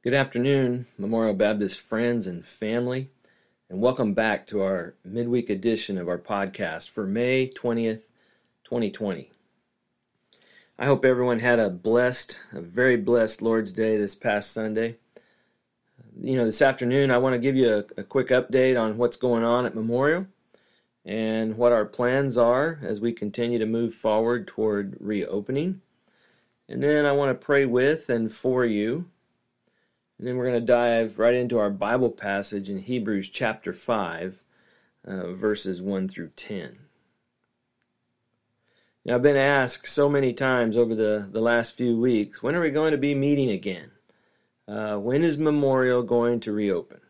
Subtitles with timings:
[0.00, 3.10] Good afternoon, Memorial Baptist friends and family,
[3.68, 8.02] and welcome back to our midweek edition of our podcast for May 20th,
[8.62, 9.32] 2020.
[10.78, 14.98] I hope everyone had a blessed, a very blessed Lord's Day this past Sunday.
[16.16, 19.16] You know, this afternoon I want to give you a, a quick update on what's
[19.16, 20.28] going on at Memorial
[21.04, 25.80] and what our plans are as we continue to move forward toward reopening.
[26.68, 29.06] And then I want to pray with and for you
[30.18, 34.42] and then we're going to dive right into our Bible passage in Hebrews chapter 5,
[35.06, 36.78] uh, verses 1 through 10.
[39.04, 42.60] Now, I've been asked so many times over the, the last few weeks when are
[42.60, 43.92] we going to be meeting again?
[44.66, 47.00] Uh, when is Memorial going to reopen?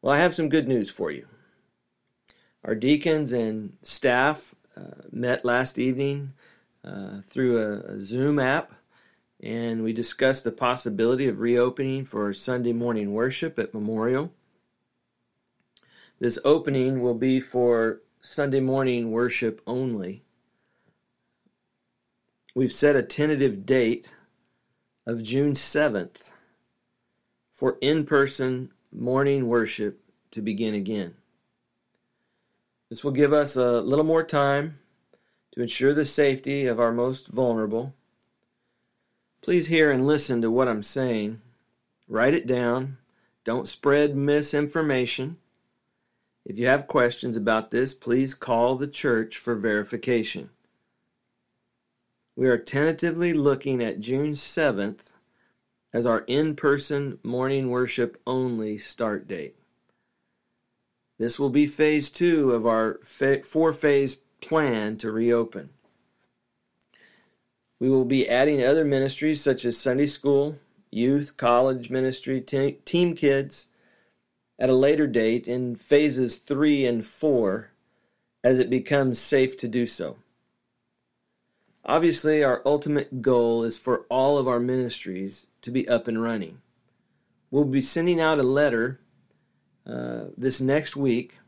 [0.00, 1.26] Well, I have some good news for you.
[2.64, 6.32] Our deacons and staff uh, met last evening
[6.84, 8.72] uh, through a, a Zoom app
[9.42, 14.32] and we discussed the possibility of reopening for Sunday morning worship at Memorial.
[16.20, 20.22] This opening will be for Sunday morning worship only.
[22.54, 24.14] We've set a tentative date
[25.06, 26.32] of June 7th
[27.50, 31.14] for in person morning worship to begin again.
[32.88, 34.78] This will give us a little more time
[35.54, 37.94] to ensure the safety of our most vulnerable
[39.42, 41.42] Please hear and listen to what I'm saying.
[42.06, 42.98] Write it down.
[43.44, 45.36] Don't spread misinformation.
[46.44, 50.50] If you have questions about this, please call the church for verification.
[52.36, 55.00] We are tentatively looking at June 7th
[55.92, 59.56] as our in person morning worship only start date.
[61.18, 63.00] This will be phase two of our
[63.44, 65.70] four phase plan to reopen.
[67.82, 70.56] We will be adding other ministries such as Sunday school,
[70.92, 73.70] youth, college ministry, te- team kids
[74.56, 77.72] at a later date in phases three and four
[78.44, 80.18] as it becomes safe to do so.
[81.84, 86.60] Obviously, our ultimate goal is for all of our ministries to be up and running.
[87.50, 89.00] We'll be sending out a letter
[89.84, 91.40] uh, this next week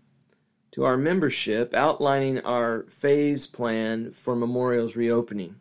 [0.73, 5.61] to our membership outlining our phase plan for Memorial's reopening.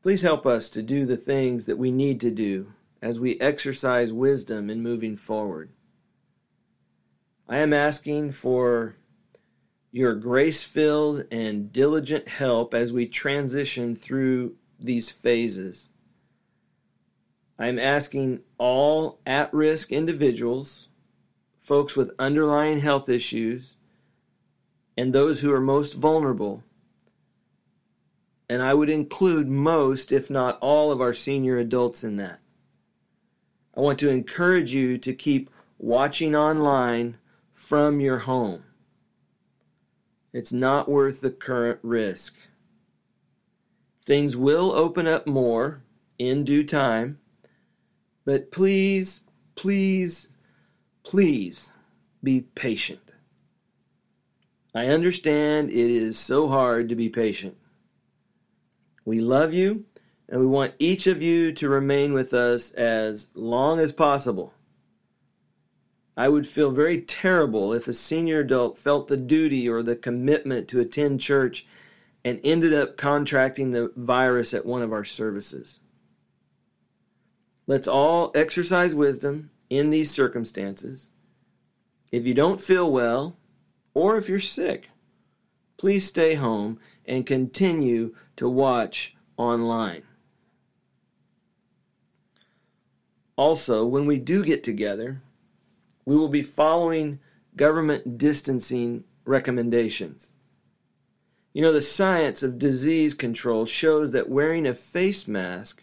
[0.00, 2.72] Please help us to do the things that we need to do
[3.02, 5.70] as we exercise wisdom in moving forward.
[7.48, 8.96] I am asking for
[9.90, 15.90] your grace filled and diligent help as we transition through these phases.
[17.58, 20.88] I am asking all at risk individuals,
[21.58, 23.74] folks with underlying health issues,
[24.96, 26.62] and those who are most vulnerable
[28.48, 32.40] and I would include most, if not all, of our senior adults in that.
[33.76, 37.18] I want to encourage you to keep watching online
[37.52, 38.64] from your home.
[40.32, 42.34] It's not worth the current risk.
[44.04, 45.82] Things will open up more
[46.18, 47.18] in due time,
[48.24, 49.20] but please,
[49.54, 50.30] please,
[51.02, 51.72] please
[52.22, 53.00] be patient.
[54.74, 57.56] I understand it is so hard to be patient.
[59.08, 59.86] We love you,
[60.28, 64.52] and we want each of you to remain with us as long as possible.
[66.14, 70.68] I would feel very terrible if a senior adult felt the duty or the commitment
[70.68, 71.66] to attend church
[72.22, 75.80] and ended up contracting the virus at one of our services.
[77.66, 81.08] Let's all exercise wisdom in these circumstances.
[82.12, 83.38] If you don't feel well,
[83.94, 84.90] or if you're sick,
[85.78, 90.04] please stay home and continue to watch online.
[93.34, 95.20] Also, when we do get together,
[96.04, 97.18] we will be following
[97.56, 100.30] government distancing recommendations.
[101.52, 105.82] You know, the science of disease control shows that wearing a face mask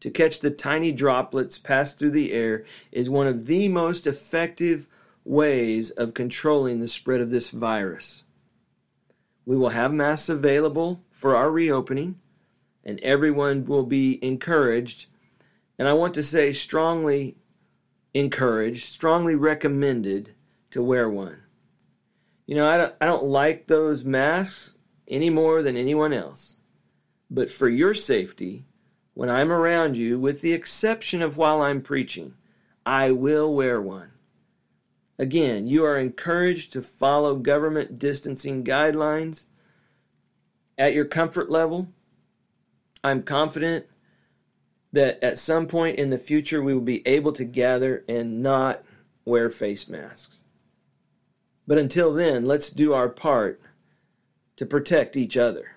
[0.00, 4.88] to catch the tiny droplets pass through the air is one of the most effective
[5.24, 8.24] ways of controlling the spread of this virus.
[9.44, 12.20] We will have masks available for our reopening,
[12.84, 15.06] and everyone will be encouraged.
[15.78, 17.36] And I want to say strongly
[18.14, 20.34] encouraged, strongly recommended
[20.70, 21.42] to wear one.
[22.46, 24.76] You know, I don't, I don't like those masks
[25.08, 26.56] any more than anyone else.
[27.30, 28.64] But for your safety,
[29.14, 32.34] when I'm around you, with the exception of while I'm preaching,
[32.84, 34.11] I will wear one.
[35.18, 39.46] Again, you are encouraged to follow government distancing guidelines
[40.78, 41.88] at your comfort level.
[43.04, 43.86] I'm confident
[44.92, 48.82] that at some point in the future we will be able to gather and not
[49.24, 50.42] wear face masks.
[51.66, 53.60] But until then, let's do our part
[54.56, 55.76] to protect each other.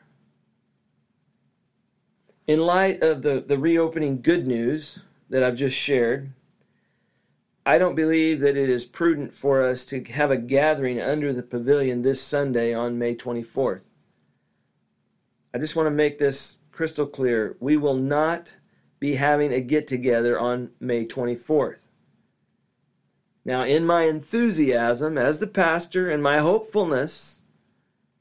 [2.47, 4.99] In light of the, the reopening good news
[5.29, 6.31] that I've just shared,
[7.65, 11.41] I don't believe that it is prudent for us to have a gathering under the
[11.41, 13.87] pavilion this Sunday on May 24th.
[15.53, 17.57] I just want to make this crystal clear.
[17.59, 18.57] We will not
[18.99, 21.87] be having a get together on May 24th.
[23.43, 27.41] Now, in my enthusiasm as the pastor and my hopefulness,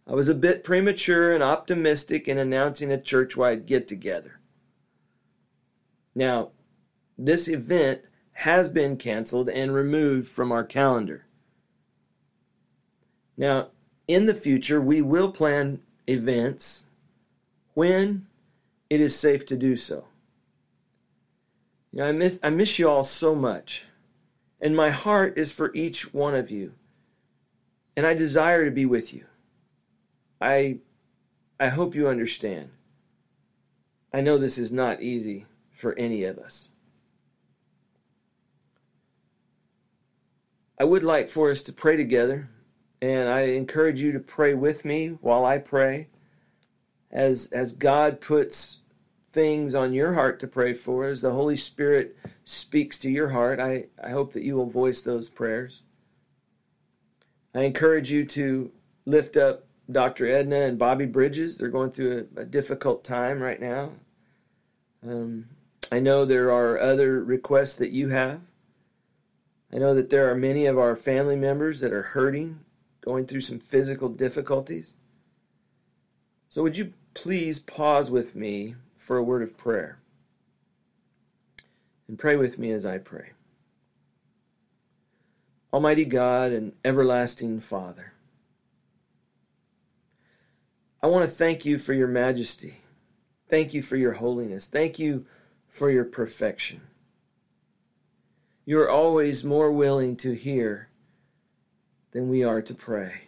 [0.06, 4.40] I was a bit premature and optimistic in announcing a church wide get together.
[6.14, 6.52] Now,
[7.18, 8.04] this event
[8.34, 11.24] has been canceled and removed from our calendar.
[13.36, 13.68] Now,
[14.06, 16.86] in the future, we will plan events
[17.74, 18.26] when
[18.90, 20.04] it is safe to do so.
[21.92, 23.86] You know, I miss, I miss you all so much,
[24.60, 26.74] and my heart is for each one of you,
[27.96, 29.24] and I desire to be with you.
[30.40, 30.78] I,
[31.58, 32.70] I hope you understand.
[34.12, 36.70] I know this is not easy for any of us.
[40.78, 42.48] I would like for us to pray together,
[43.00, 46.08] and I encourage you to pray with me while I pray.
[47.12, 48.80] As, as God puts
[49.32, 53.60] things on your heart to pray for, as the Holy Spirit speaks to your heart,
[53.60, 55.82] I, I hope that you will voice those prayers.
[57.54, 58.72] I encourage you to
[59.06, 60.26] lift up Dr.
[60.26, 61.56] Edna and Bobby Bridges.
[61.56, 63.92] They're going through a, a difficult time right now.
[65.06, 65.46] Um,
[65.92, 68.40] I know there are other requests that you have.
[69.74, 72.60] I know that there are many of our family members that are hurting,
[73.00, 74.94] going through some physical difficulties.
[76.48, 79.98] So, would you please pause with me for a word of prayer?
[82.06, 83.32] And pray with me as I pray.
[85.72, 88.12] Almighty God and everlasting Father,
[91.02, 92.76] I want to thank you for your majesty.
[93.48, 94.66] Thank you for your holiness.
[94.66, 95.26] Thank you
[95.66, 96.80] for your perfection.
[98.64, 100.88] You are always more willing to hear
[102.12, 103.22] than we are to pray.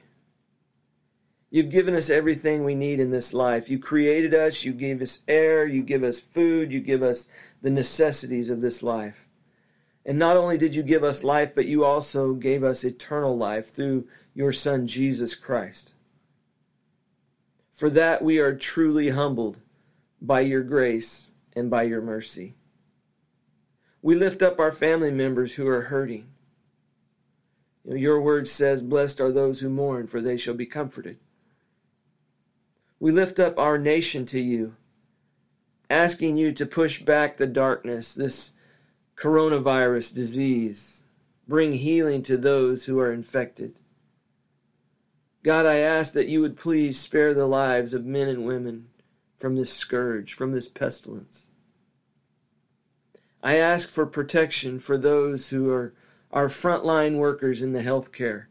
[1.51, 3.71] You've given us everything we need in this life.
[3.71, 7.29] You created us, you gave us air, you give us food, you give us
[7.63, 9.29] the necessities of this life.
[10.05, 13.69] And not only did you give us life, but you also gave us eternal life
[13.69, 15.95] through your Son, Jesus Christ.
[17.71, 19.59] For that we are truly humbled
[20.21, 22.55] by your grace and by your mercy.
[24.07, 26.29] We lift up our family members who are hurting.
[27.85, 31.19] Your word says, Blessed are those who mourn, for they shall be comforted.
[33.01, 34.77] We lift up our nation to you,
[35.91, 38.53] asking you to push back the darkness, this
[39.17, 41.03] coronavirus disease,
[41.49, 43.81] bring healing to those who are infected.
[45.43, 48.87] God, I ask that you would please spare the lives of men and women
[49.37, 51.51] from this scourge, from this pestilence.
[53.43, 55.95] I ask for protection for those who are
[56.33, 58.47] our frontline workers in the healthcare,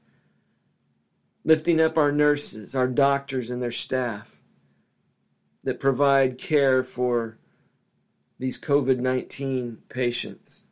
[1.43, 4.41] lifting up our nurses, our doctors, and their staff
[5.63, 7.37] that provide care for
[8.39, 10.63] these COVID 19 patients.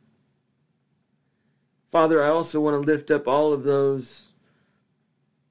[1.86, 4.32] Father, I also want to lift up all of those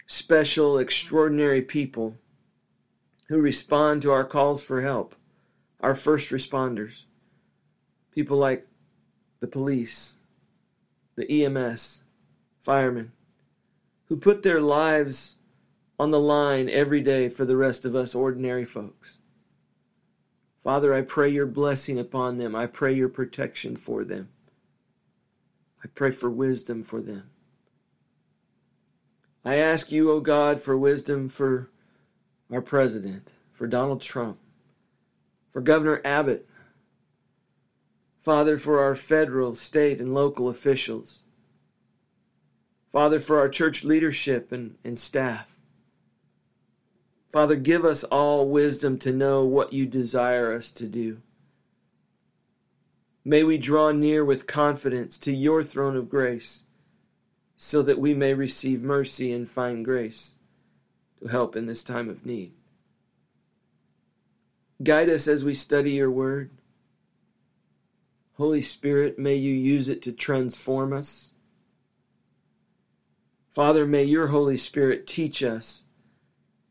[0.05, 2.17] special, extraordinary people
[3.29, 5.15] who respond to our calls for help,
[5.79, 7.03] our first responders,
[8.13, 8.67] people like
[9.39, 10.17] the police,
[11.15, 12.03] the EMS,
[12.59, 13.11] firemen,
[14.05, 15.37] who put their lives
[15.99, 19.17] on the line every day for the rest of us ordinary folks.
[20.63, 22.55] Father, I pray your blessing upon them.
[22.55, 24.29] I pray your protection for them.
[25.83, 27.29] I pray for wisdom for them.
[29.43, 31.69] I ask you, O oh God, for wisdom for
[32.49, 34.39] our president, for Donald Trump,
[35.49, 36.47] for Governor Abbott,
[38.23, 41.25] Father, for our federal, state, and local officials,
[42.89, 45.57] Father, for our church leadership and, and staff.
[47.33, 51.21] Father, give us all wisdom to know what you desire us to do.
[53.25, 56.63] May we draw near with confidence to your throne of grace
[57.57, 60.35] so that we may receive mercy and find grace
[61.21, 62.53] to help in this time of need.
[64.81, 66.51] Guide us as we study your word.
[68.33, 71.31] Holy Spirit, may you use it to transform us.
[73.51, 75.85] Father, may your Holy Spirit teach us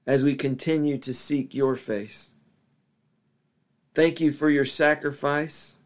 [0.06, 2.34] as we continue to seek your face.
[3.94, 5.78] Thank you for your sacrifice.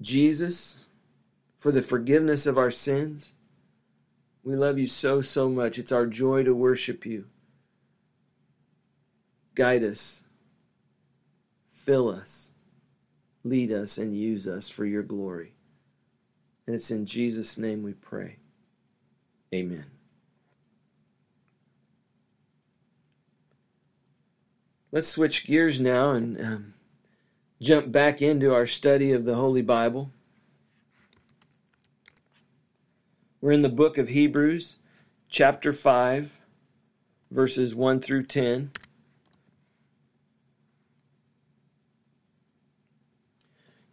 [0.00, 0.80] Jesus
[1.58, 3.34] for the forgiveness of our sins.
[4.44, 5.78] We love you so, so much.
[5.78, 7.26] It's our joy to worship you.
[9.54, 10.22] Guide us,
[11.68, 12.52] fill us,
[13.48, 15.52] lead us, and use us for your glory.
[16.66, 18.36] And it's in Jesus' name we pray.
[19.54, 19.86] Amen.
[24.92, 26.74] Let's switch gears now and um,
[27.60, 30.10] jump back into our study of the Holy Bible.
[33.40, 34.76] We're in the book of Hebrews,
[35.28, 36.40] chapter 5,
[37.30, 38.70] verses 1 through 10.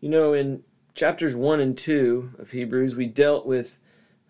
[0.03, 0.63] You know, in
[0.95, 3.79] chapters 1 and 2 of Hebrews, we dealt with,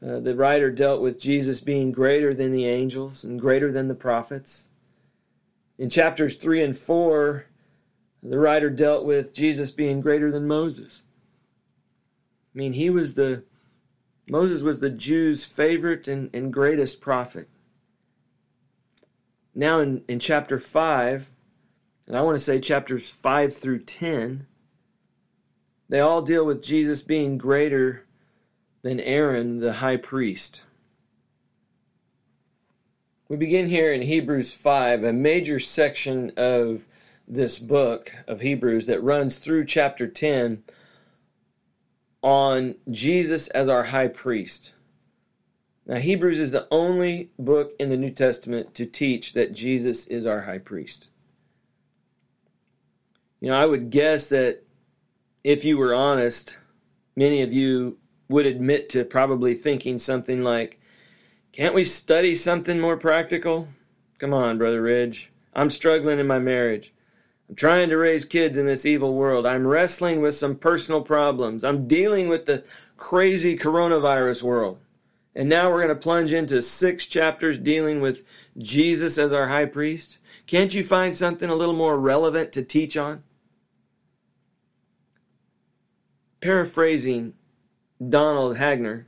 [0.05, 3.95] uh, the writer dealt with Jesus being greater than the angels and greater than the
[3.95, 4.69] prophets.
[5.79, 7.47] In chapters 3 and 4,
[8.21, 11.05] the writer dealt with Jesus being greater than Moses.
[12.53, 13.43] I mean, he was the,
[14.29, 17.49] Moses was the Jews' favorite and, and greatest prophet.
[19.55, 21.31] Now in, in chapter 5,
[22.05, 24.45] and I want to say chapters 5 through 10,
[25.93, 28.07] they all deal with Jesus being greater
[28.81, 30.63] than Aaron, the high priest.
[33.29, 36.87] We begin here in Hebrews 5, a major section of
[37.27, 40.63] this book of Hebrews that runs through chapter 10
[42.23, 44.73] on Jesus as our high priest.
[45.85, 50.25] Now, Hebrews is the only book in the New Testament to teach that Jesus is
[50.25, 51.09] our high priest.
[53.39, 54.63] You know, I would guess that
[55.43, 56.59] if you were honest,
[57.15, 57.97] many of you
[58.29, 60.79] would admit to probably thinking something like,
[61.51, 63.67] can't we study something more practical?
[64.19, 65.31] Come on, Brother Ridge.
[65.53, 66.93] I'm struggling in my marriage.
[67.49, 69.45] I'm trying to raise kids in this evil world.
[69.45, 71.63] I'm wrestling with some personal problems.
[71.63, 72.63] I'm dealing with the
[72.95, 74.79] crazy coronavirus world.
[75.35, 78.23] And now we're going to plunge into six chapters dealing with
[78.57, 80.19] Jesus as our high priest.
[80.47, 83.23] Can't you find something a little more relevant to teach on?
[86.43, 87.35] Paraphrasing
[88.09, 89.07] Donald Hagner,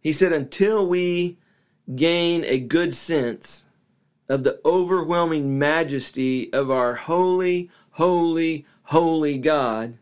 [0.00, 1.36] he said, until we
[1.94, 3.68] gain a good sense
[4.30, 9.98] of the overwhelming majesty of our holy, holy, holy God,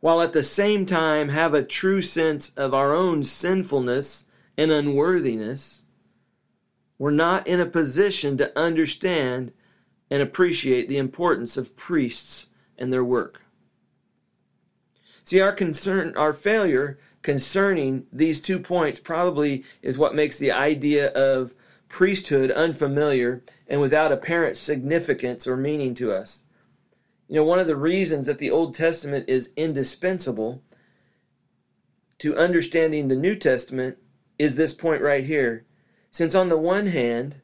[0.00, 4.26] while at the same time have a true sense of our own sinfulness
[4.58, 5.86] and unworthiness,
[6.98, 9.52] we're not in a position to understand
[10.10, 13.40] and appreciate the importance of priests and their work.
[15.24, 21.08] See, our concern, our failure concerning these two points probably is what makes the idea
[21.12, 21.54] of
[21.88, 26.44] priesthood unfamiliar and without apparent significance or meaning to us.
[27.28, 30.62] You know, one of the reasons that the Old Testament is indispensable
[32.18, 33.98] to understanding the New Testament
[34.38, 35.64] is this point right here.
[36.10, 37.40] Since, on the one hand,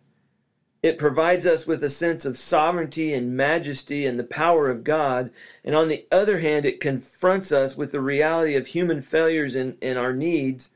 [0.83, 5.31] it provides us with a sense of sovereignty and majesty and the power of God.
[5.65, 9.77] And on the other hand, it confronts us with the reality of human failures and,
[9.83, 10.71] and our needs.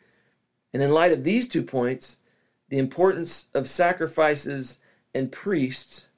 [0.73, 2.19] And in light of these two points,
[2.69, 4.79] the importance of sacrifices
[5.15, 6.11] and priests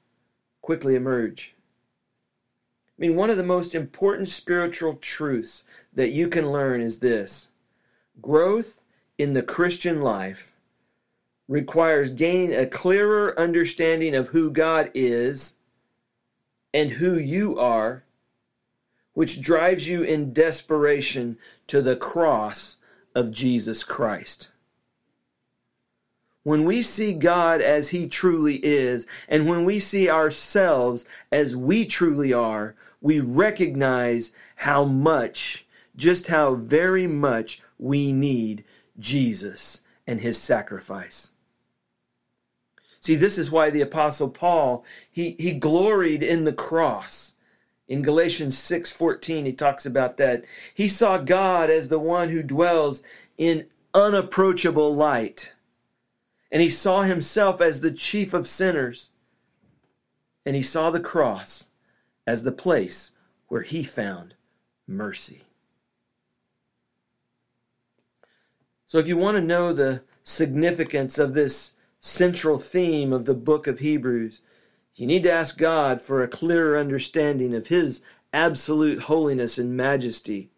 [0.61, 1.55] quickly emerge.
[2.97, 7.49] I mean, one of the most important spiritual truths that you can learn is this
[8.21, 8.81] growth
[9.17, 10.52] in the Christian life
[11.47, 15.55] requires gaining a clearer understanding of who God is
[16.73, 18.03] and who you are,
[19.13, 22.77] which drives you in desperation to the cross
[23.13, 24.51] of Jesus Christ.
[26.43, 31.85] When we see God as He truly is, and when we see ourselves as we
[31.85, 38.63] truly are, we recognize how much, just how very much we need
[38.97, 41.32] Jesus and His sacrifice.
[43.03, 47.35] See, this is why the apostle Paul, he, he gloried in the cross.
[47.89, 50.45] In Galatians 6:14 he talks about that.
[50.73, 53.03] He saw God as the one who dwells
[53.37, 55.53] in unapproachable light.
[56.49, 59.11] And he saw himself as the chief of sinners.
[60.45, 61.67] And he saw the cross
[62.25, 63.11] as the place
[63.49, 64.35] where he found
[64.87, 65.43] mercy.
[68.85, 71.72] So if you want to know the significance of this
[72.03, 74.41] central theme of the book of Hebrews.
[74.95, 78.01] You need to ask God for a clearer understanding of His
[78.33, 80.51] absolute holiness and majesty.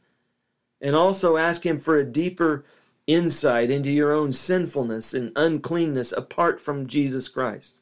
[0.82, 2.66] And also ask Him for a deeper
[3.06, 7.80] insight into your own sinfulness and uncleanness apart from Jesus Christ.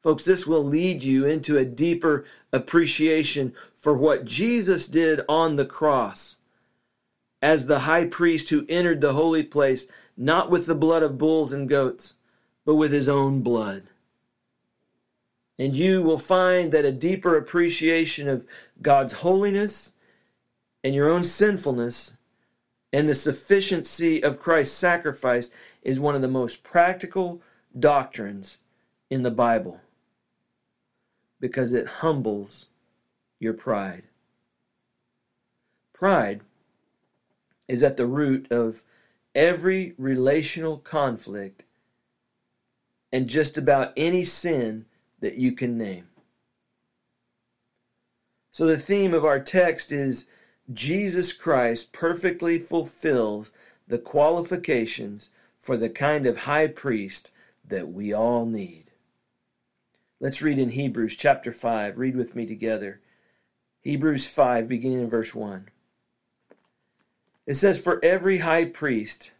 [0.00, 5.66] Folks, this will lead you into a deeper appreciation for what Jesus did on the
[5.66, 6.36] cross
[7.40, 11.52] as the high priest who entered the holy place not with the blood of bulls
[11.52, 12.16] and goats,
[12.64, 13.84] but with his own blood.
[15.58, 18.46] And you will find that a deeper appreciation of
[18.80, 19.94] God's holiness
[20.82, 22.16] and your own sinfulness
[22.92, 25.50] and the sufficiency of Christ's sacrifice
[25.82, 27.40] is one of the most practical
[27.78, 28.58] doctrines
[29.08, 29.80] in the Bible
[31.40, 32.68] because it humbles
[33.40, 34.04] your pride.
[35.92, 36.42] Pride
[37.66, 38.84] is at the root of
[39.34, 41.64] every relational conflict
[43.12, 44.86] and just about any sin
[45.20, 46.08] that you can name.
[48.50, 50.26] So, the theme of our text is
[50.72, 53.52] Jesus Christ perfectly fulfills
[53.88, 57.30] the qualifications for the kind of high priest
[57.66, 58.90] that we all need.
[60.20, 61.98] Let's read in Hebrews chapter 5.
[61.98, 63.00] Read with me together.
[63.80, 65.68] Hebrews 5, beginning in verse 1.
[67.52, 69.32] It says, For every high priest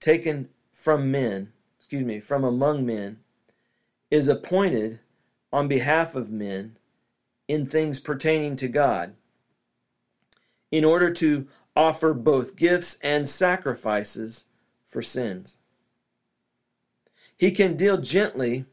[0.00, 3.20] taken from men, excuse me, from among men,
[4.10, 4.98] is appointed
[5.52, 6.78] on behalf of men
[7.46, 9.14] in things pertaining to God,
[10.72, 14.46] in order to offer both gifts and sacrifices
[14.84, 15.58] for sins.
[17.36, 18.64] He can deal gently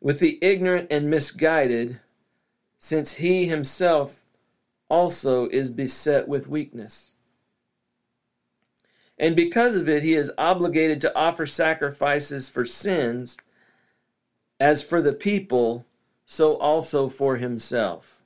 [0.00, 1.98] with the ignorant and misguided,
[2.78, 4.23] since he himself
[4.94, 7.14] also is beset with weakness.
[9.18, 13.36] And because of it, he is obligated to offer sacrifices for sins,
[14.60, 15.84] as for the people,
[16.24, 18.22] so also for himself.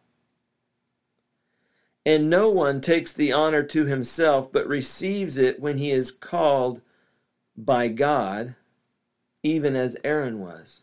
[2.05, 6.83] And no one takes the honor to himself, but receives it when he is called
[7.57, 8.57] by God,
[9.43, 10.83] even as Aaron was.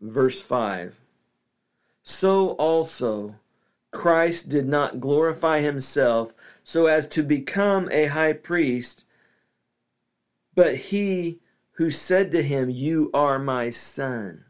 [0.00, 1.00] Verse 5
[2.02, 3.36] So also
[3.94, 6.34] Christ did not glorify himself
[6.64, 9.06] so as to become a high priest,
[10.54, 11.38] but he
[11.76, 14.44] who said to him, You are my son.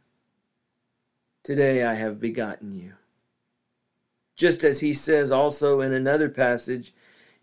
[1.42, 2.94] Today I have begotten you.
[4.34, 6.94] Just as he says also in another passage,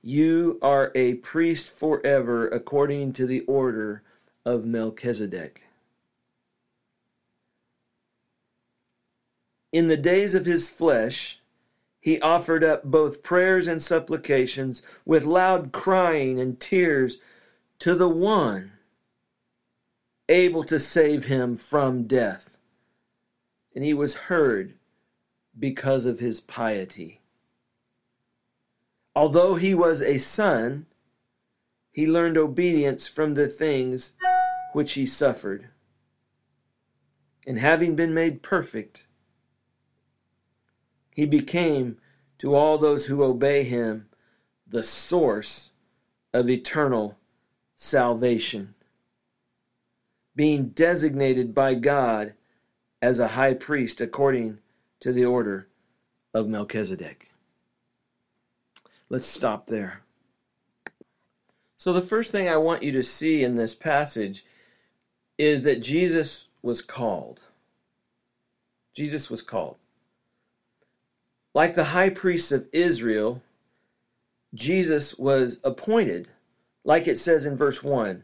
[0.01, 4.01] You are a priest forever according to the order
[4.43, 5.63] of Melchizedek.
[9.71, 11.40] In the days of his flesh,
[12.01, 17.19] he offered up both prayers and supplications with loud crying and tears
[17.77, 18.71] to the one
[20.27, 22.57] able to save him from death.
[23.75, 24.73] And he was heard
[25.57, 27.21] because of his piety.
[29.15, 30.87] Although he was a son,
[31.91, 34.13] he learned obedience from the things
[34.73, 35.69] which he suffered.
[37.45, 39.05] And having been made perfect,
[41.13, 41.97] he became
[42.37, 44.07] to all those who obey him
[44.67, 45.71] the source
[46.33, 47.17] of eternal
[47.75, 48.73] salvation,
[50.35, 52.33] being designated by God
[53.01, 54.59] as a high priest according
[55.01, 55.67] to the order
[56.33, 57.31] of Melchizedek.
[59.09, 60.01] Let's stop there.
[61.75, 64.45] So, the first thing I want you to see in this passage
[65.37, 67.39] is that Jesus was called.
[68.95, 69.77] Jesus was called.
[71.53, 73.41] Like the high priest of Israel,
[74.53, 76.29] Jesus was appointed,
[76.83, 78.23] like it says in verse 1,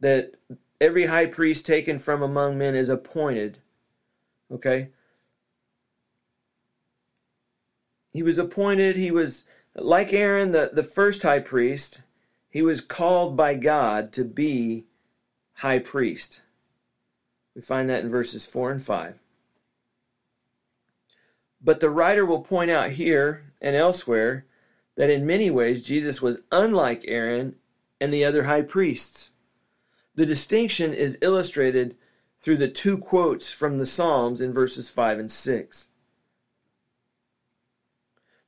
[0.00, 0.34] that
[0.80, 3.58] every high priest taken from among men is appointed.
[4.50, 4.88] Okay?
[8.12, 12.02] He was appointed, he was like Aaron, the, the first high priest,
[12.48, 14.86] he was called by God to be
[15.56, 16.42] high priest.
[17.54, 19.20] We find that in verses 4 and 5.
[21.60, 24.46] But the writer will point out here and elsewhere
[24.96, 27.56] that in many ways Jesus was unlike Aaron
[28.00, 29.32] and the other high priests.
[30.14, 31.96] The distinction is illustrated
[32.38, 35.90] through the two quotes from the Psalms in verses 5 and 6.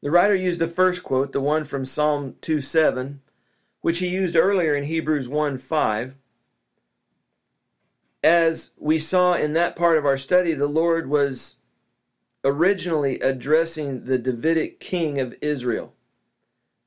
[0.02, 3.20] The writer used the first quote, the one from Psalm 2 7,
[3.82, 6.16] which he used earlier in Hebrews 1 5.
[8.22, 11.56] As we saw in that part of our study, the Lord was
[12.44, 15.92] originally addressing the Davidic king of Israel.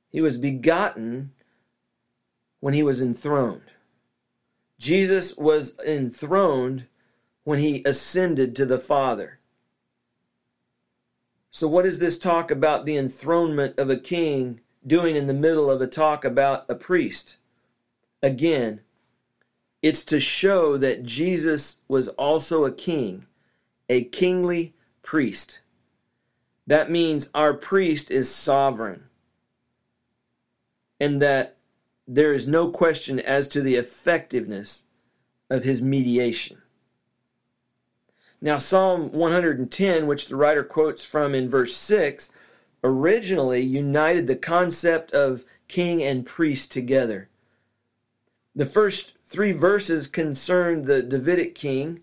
[0.09, 1.31] He was begotten
[2.59, 3.71] when he was enthroned.
[4.79, 6.87] Jesus was enthroned
[7.43, 9.39] when he ascended to the Father.
[11.49, 15.69] So, what is this talk about the enthronement of a king doing in the middle
[15.69, 17.37] of a talk about a priest?
[18.23, 18.81] Again,
[19.81, 23.27] it's to show that Jesus was also a king,
[23.89, 25.61] a kingly priest.
[26.65, 29.03] That means our priest is sovereign.
[30.99, 31.57] and that
[32.07, 34.85] there is no question as to the effectiveness
[35.49, 36.61] of his mediation.
[38.41, 42.29] Now, Psalm 110, which the writer quotes from in verse 6,
[42.83, 47.29] originally united the concept of king and priest together.
[48.55, 52.01] The first three verses concern the Davidic king,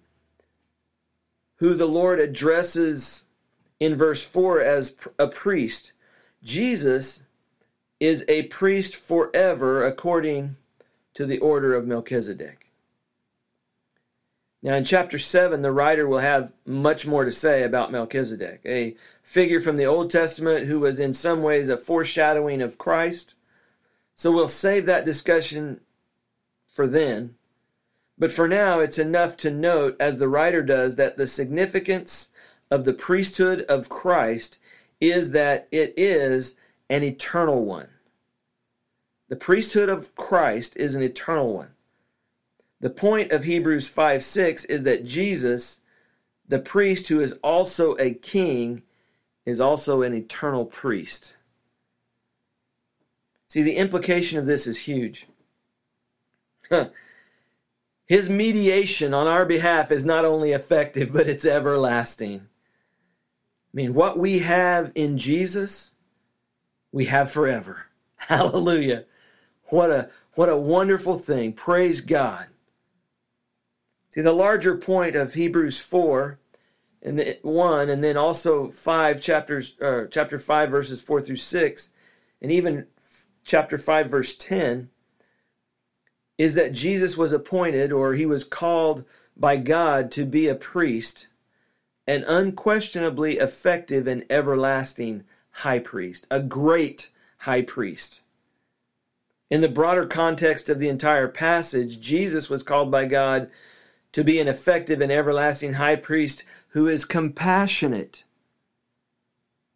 [1.61, 3.27] who the Lord addresses
[3.79, 5.93] in verse 4 as a priest.
[6.43, 7.25] Jesus
[8.01, 10.57] is a priest forever according
[11.15, 12.71] to the order of Melchizedek.
[14.63, 18.95] Now, in chapter 7, the writer will have much more to say about Melchizedek, a
[19.23, 23.35] figure from the Old Testament who was in some ways a foreshadowing of Christ.
[24.15, 25.81] So we'll save that discussion
[26.67, 27.37] for then.
[28.21, 32.29] But for now, it's enough to note, as the writer does, that the significance
[32.71, 34.61] of the priesthood of Christ
[35.01, 36.55] is that it is
[36.91, 37.89] an eternal one.
[39.29, 41.71] The priesthood of Christ is an eternal one.
[42.81, 45.81] The point of Hebrews 5 6 is that Jesus,
[46.47, 48.83] the priest who is also a king,
[49.47, 51.37] is also an eternal priest.
[53.49, 55.27] See, the implication of this is huge.
[58.11, 62.41] His mediation on our behalf is not only effective, but it's everlasting.
[62.41, 65.95] I mean, what we have in Jesus,
[66.91, 67.87] we have forever.
[68.17, 69.05] Hallelujah.
[69.67, 71.53] What a what a wonderful thing.
[71.53, 72.49] Praise God.
[74.09, 76.37] See, the larger point of Hebrews 4
[77.03, 81.91] and the, 1 and then also 5 chapters uh, chapter 5 verses 4 through 6
[82.43, 82.89] and even
[83.45, 84.91] chapter 5 verse 10
[86.41, 89.05] is that Jesus was appointed or he was called
[89.37, 91.27] by God to be a priest,
[92.07, 98.23] an unquestionably effective and everlasting high priest, a great high priest.
[99.51, 103.51] In the broader context of the entire passage, Jesus was called by God
[104.13, 108.25] to be an effective and everlasting high priest who is compassionate.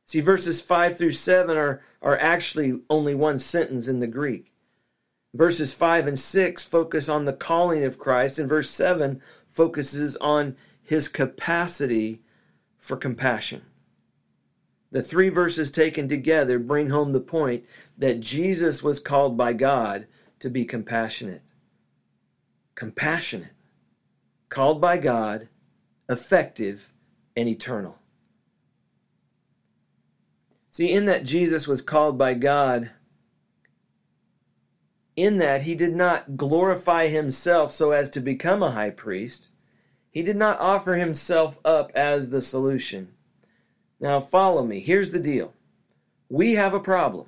[0.06, 4.53] See, verses 5 through 7 are, are actually only one sentence in the Greek.
[5.34, 10.56] Verses 5 and 6 focus on the calling of Christ, and verse 7 focuses on
[10.80, 12.22] his capacity
[12.78, 13.62] for compassion.
[14.92, 17.64] The three verses taken together bring home the point
[17.98, 20.06] that Jesus was called by God
[20.38, 21.42] to be compassionate.
[22.76, 23.54] Compassionate
[24.54, 25.48] called by God,
[26.08, 26.92] effective,
[27.36, 27.98] and eternal.
[30.70, 32.90] See, in that Jesus was called by God,
[35.16, 39.50] in that he did not glorify himself so as to become a high priest,
[40.10, 43.08] he did not offer himself up as the solution.
[44.00, 44.80] Now, follow me.
[44.80, 45.54] Here's the deal
[46.28, 47.26] we have a problem.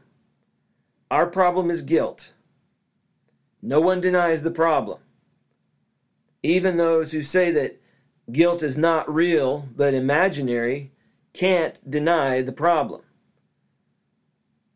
[1.11, 2.33] Our problem is guilt.
[3.63, 4.99] No one denies the problem.
[6.43, 7.81] Even those who say that
[8.31, 10.93] guilt is not real but imaginary
[11.33, 13.03] can't deny the problem.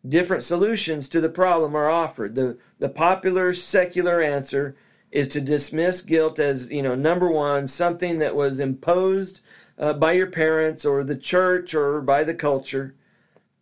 [0.06, 2.34] Different solutions to the problem are offered.
[2.34, 4.74] The, the popular secular answer
[5.10, 9.40] is to dismiss guilt as, you know, number one, something that was imposed
[9.78, 12.94] uh, by your parents or the church or by the culture.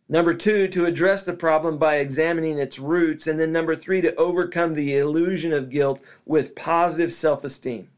[0.09, 3.27] Number two, to address the problem by examining its roots.
[3.27, 7.89] And then number three, to overcome the illusion of guilt with positive self esteem.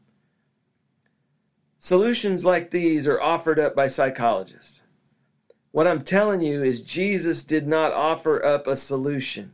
[1.77, 4.80] Solutions like these are offered up by psychologists.
[5.71, 9.53] What I'm telling you is Jesus did not offer up a solution.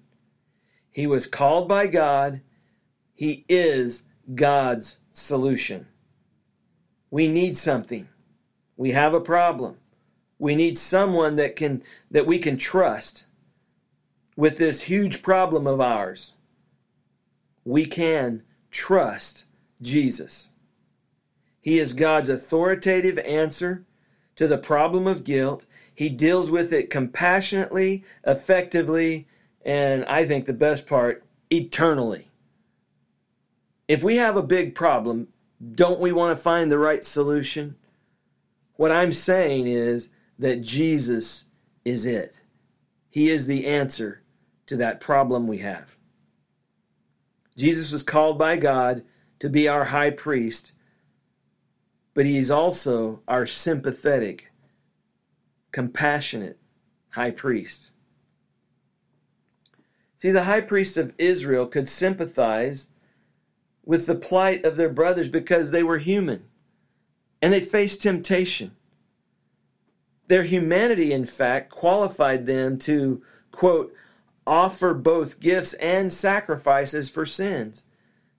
[0.89, 2.41] He was called by God.
[3.13, 4.03] He is
[4.33, 5.87] God's solution.
[7.11, 8.07] We need something.
[8.75, 9.77] We have a problem.
[10.39, 13.25] We need someone that can that we can trust
[14.35, 16.33] with this huge problem of ours.
[17.65, 19.45] We can trust
[19.81, 20.51] Jesus.
[21.59, 23.85] He is God's authoritative answer
[24.35, 25.65] to the problem of guilt.
[25.97, 29.27] He deals with it compassionately, effectively,
[29.65, 32.29] and I think the best part, eternally.
[33.87, 35.29] If we have a big problem,
[35.73, 37.77] don't we want to find the right solution?
[38.75, 41.45] What I'm saying is that Jesus
[41.83, 42.41] is it.
[43.09, 44.21] He is the answer
[44.67, 45.97] to that problem we have.
[47.57, 49.03] Jesus was called by God
[49.39, 50.73] to be our high priest
[52.17, 54.51] but he's also our sympathetic,
[55.71, 56.57] compassionate
[57.09, 57.91] high priest.
[60.15, 62.87] See, the high priest of Israel could sympathize
[63.85, 66.43] with the plight of their brothers because they were human
[67.41, 68.75] and they faced temptation.
[70.27, 73.93] Their humanity, in fact, qualified them to, quote,
[74.45, 77.85] offer both gifts and sacrifices for sins.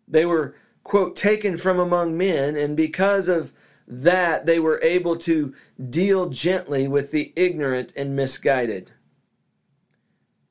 [0.07, 3.53] They were, quote, taken from among men, and because of
[3.89, 5.55] that, they were able to
[5.89, 8.93] deal gently with the ignorant and misguided.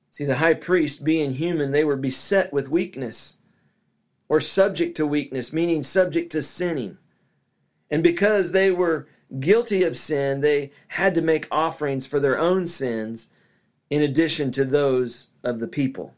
[0.09, 3.37] See, the high priest, being human, they were beset with weakness
[4.27, 6.97] or subject to weakness, meaning subject to sinning.
[7.91, 9.07] And because they were
[9.39, 13.29] guilty of sin, they had to make offerings for their own sins
[13.89, 16.16] in addition to those of the people.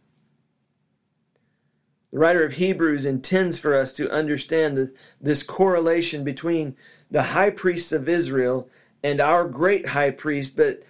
[2.11, 6.75] The writer of Hebrews intends for us to understand the, this correlation between
[7.11, 8.67] the high priests of Israel
[9.03, 10.81] and our great high priest, but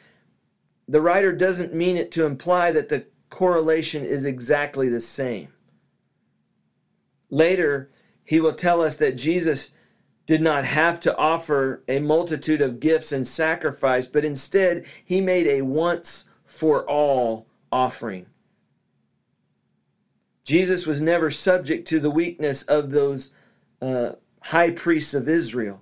[0.87, 5.49] the writer doesn't mean it to imply that the correlation is exactly the same.
[7.29, 7.91] Later,
[8.23, 9.71] he will tell us that Jesus
[10.25, 15.47] did not have to offer a multitude of gifts and sacrifice, but instead he made
[15.47, 18.25] a once for all offering.
[20.49, 23.35] Jesus was never subject to the weakness of those
[23.83, 25.79] uh, high priests of Israel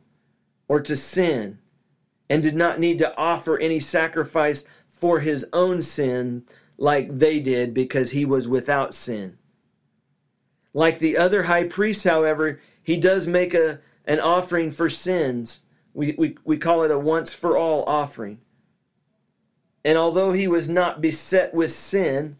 [0.67, 1.59] or to sin
[2.29, 6.43] and did not need to offer any sacrifice for his own sin
[6.77, 9.37] like they did because he was without sin.
[10.73, 15.61] Like the other high priests, however, he does make a, an offering for sins.
[15.93, 18.41] We, we, we call it a once for all offering.
[19.85, 22.35] And although he was not beset with sin,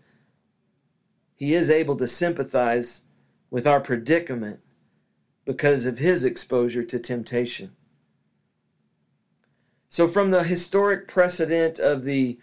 [1.37, 3.03] he is able to sympathize
[3.49, 4.59] with our predicament
[5.45, 7.71] because of his exposure to temptation.
[9.87, 12.37] So, from the historic precedent of the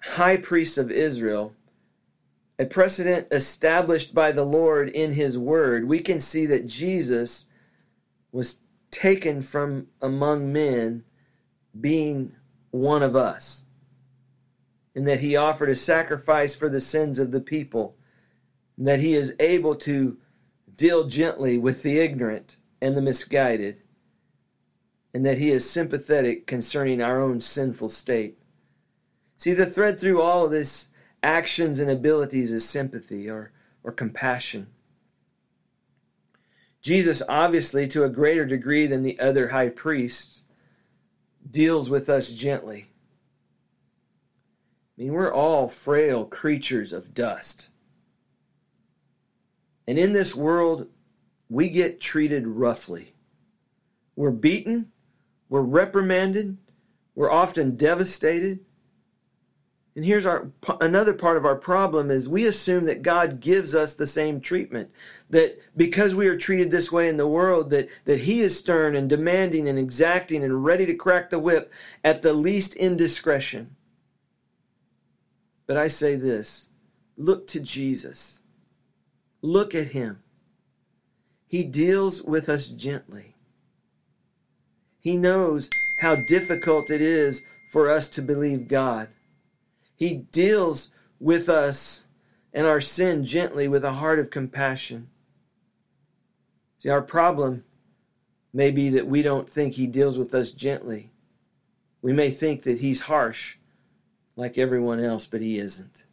[0.00, 1.54] high priest of Israel,
[2.58, 7.46] a precedent established by the Lord in his word, we can see that Jesus
[8.32, 8.60] was
[8.90, 11.04] taken from among men
[11.78, 12.32] being
[12.70, 13.64] one of us,
[14.96, 17.96] and that he offered a sacrifice for the sins of the people,
[18.78, 20.16] and that he is able to
[20.74, 23.82] deal gently with the ignorant and the misguided,
[25.12, 28.38] and that he is sympathetic concerning our own sinful state.
[29.36, 30.88] See, the thread through all of this
[31.22, 33.52] actions and abilities is sympathy or,
[33.84, 34.68] or compassion.
[36.80, 40.42] Jesus, obviously, to a greater degree than the other high priests,
[41.50, 42.88] deals with us gently.
[44.96, 47.70] I mean, we're all frail creatures of dust.
[49.86, 50.88] And in this world,
[51.48, 53.14] we get treated roughly.
[54.16, 54.90] We're beaten,
[55.48, 56.56] we're reprimanded,
[57.14, 58.60] we're often devastated,
[59.96, 60.50] and here's our
[60.82, 64.90] another part of our problem is we assume that God gives us the same treatment.
[65.30, 68.94] That because we are treated this way in the world that that he is stern
[68.94, 71.72] and demanding and exacting and ready to crack the whip
[72.04, 73.75] at the least indiscretion.
[75.66, 76.70] But I say this,
[77.16, 78.42] look to Jesus.
[79.42, 80.22] Look at him.
[81.48, 83.36] He deals with us gently.
[85.00, 89.08] He knows how difficult it is for us to believe God.
[89.94, 92.04] He deals with us
[92.52, 95.08] and our sin gently with a heart of compassion.
[96.78, 97.64] See, our problem
[98.52, 101.10] may be that we don't think He deals with us gently.
[102.02, 103.58] We may think that He's harsh
[104.36, 106.04] like everyone else, but He isn't.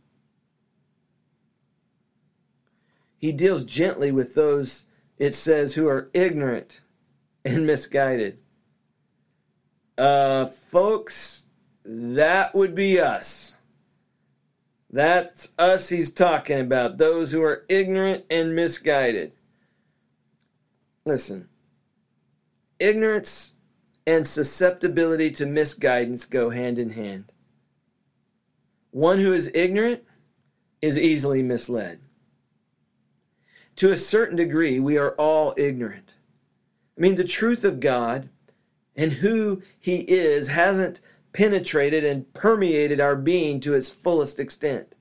[3.18, 4.86] He deals gently with those,
[5.18, 6.82] it says, who are ignorant
[7.46, 8.40] and misguided.
[9.98, 11.46] Uh, folks,
[11.86, 13.58] that would be us.
[14.90, 19.32] That's us he's talking about, those who are ignorant and misguided.
[21.06, 21.50] Listen,
[22.80, 23.54] ignorance
[24.06, 27.33] and susceptibility to misguidance go hand in hand.
[28.94, 30.04] One who is ignorant
[30.80, 32.00] is easily misled.
[33.78, 36.14] To a certain degree, we are all ignorant.
[36.96, 38.30] I mean, the truth of God
[38.96, 41.02] and who He is hasn't
[41.34, 44.94] penetrated and permeated our being to its fullest extent.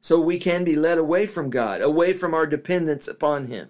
[0.00, 3.68] So we can be led away from God, away from our dependence upon Him.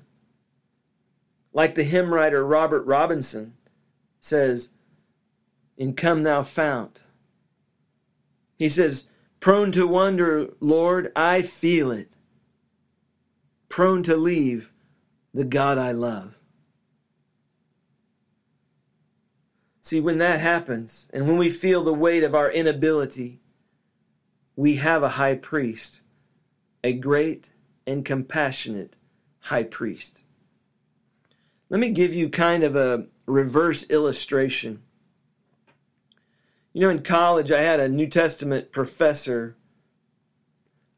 [1.53, 3.53] Like the hymn writer Robert Robinson
[4.19, 4.71] says
[5.77, 7.03] in Come Thou Fount.
[8.57, 12.17] He says, Prone to wonder, Lord, I feel it.
[13.69, 14.73] Prone to leave
[15.33, 16.37] the God I love.
[19.83, 23.41] See, when that happens, and when we feel the weight of our inability,
[24.57, 26.01] we have a high priest,
[26.83, 27.51] a great
[27.87, 28.97] and compassionate
[29.41, 30.25] high priest.
[31.69, 34.83] Let me give you kind of a reverse illustration.
[36.77, 39.57] You know, in college, I had a New Testament professor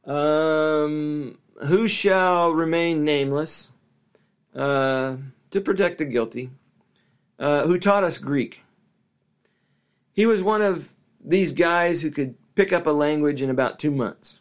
[0.04, 3.70] um, who shall remain nameless
[4.56, 5.18] uh,
[5.52, 6.50] to protect the guilty,
[7.38, 8.64] uh, who taught us Greek.
[10.12, 13.92] He was one of these guys who could pick up a language in about two
[13.92, 14.40] months.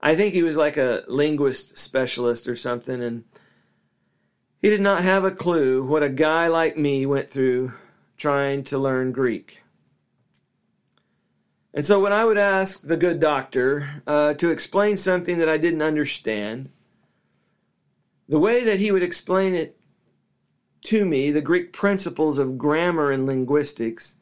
[0.00, 3.22] I think he was like a linguist specialist or something, and
[4.60, 7.74] he did not have a clue what a guy like me went through
[8.16, 9.62] trying to learn Greek.
[11.76, 15.58] And so when I would ask the good doctor uh, to explain something that I
[15.58, 16.70] didn't understand,
[18.30, 19.78] the way that he would explain it
[20.84, 24.16] to me, the Greek principles of grammar and linguistics,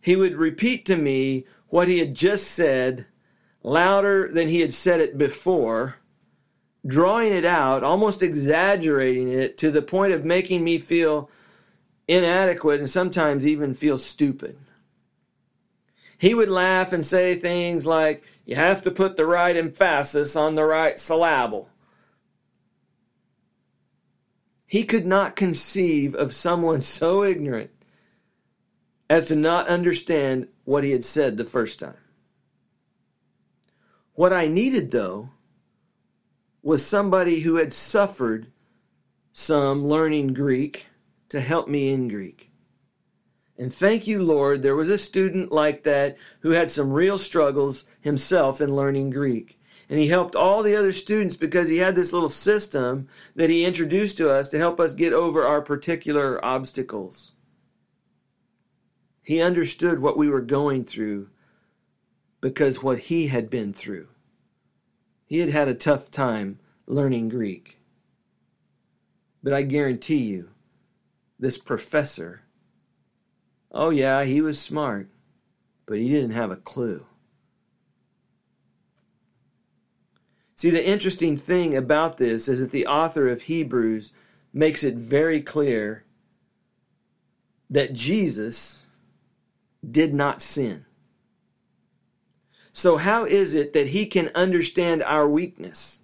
[0.00, 3.04] he would repeat to me what he had just said
[3.62, 5.96] louder than he had said it before,
[6.86, 11.28] drawing it out, almost exaggerating it to the point of making me feel
[12.08, 14.56] inadequate and sometimes even feel stupid
[16.18, 20.54] he would laugh and say things like, You have to put the right emphasis on
[20.54, 21.68] the right syllable.
[24.66, 27.70] He could not conceive of someone so ignorant
[29.08, 31.96] as to not understand what he had said the first time.
[34.14, 35.30] What I needed, though,
[36.62, 38.46] was somebody who had suffered
[39.32, 40.86] some learning Greek
[41.28, 42.50] to help me in Greek.
[43.56, 47.84] And thank you, Lord, there was a student like that who had some real struggles
[48.00, 49.60] himself in learning Greek.
[49.88, 53.64] And he helped all the other students because he had this little system that he
[53.64, 57.32] introduced to us to help us get over our particular obstacles.
[59.22, 61.28] He understood what we were going through
[62.40, 64.08] because what he had been through.
[65.26, 67.78] He had had a tough time learning Greek.
[69.42, 70.50] But I guarantee you,
[71.38, 72.43] this professor
[73.76, 75.08] Oh, yeah, he was smart,
[75.84, 77.04] but he didn't have a clue.
[80.54, 84.12] See, the interesting thing about this is that the author of Hebrews
[84.52, 86.04] makes it very clear
[87.68, 88.86] that Jesus
[89.90, 90.86] did not sin.
[92.70, 96.02] So, how is it that he can understand our weakness?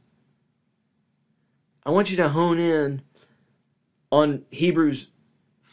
[1.86, 3.02] I want you to hone in
[4.10, 5.08] on Hebrews